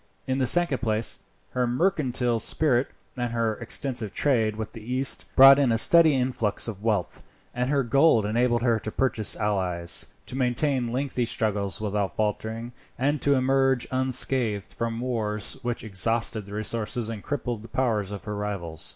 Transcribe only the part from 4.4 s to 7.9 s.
with the East, brought in a steady influx of wealth, and her